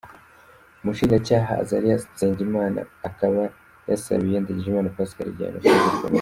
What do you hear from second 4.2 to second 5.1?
Ndagijimana